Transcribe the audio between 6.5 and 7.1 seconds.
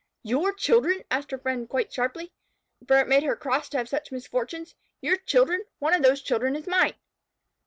is mine."